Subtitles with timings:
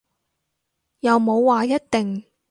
[1.01, 2.23] 又冇話一定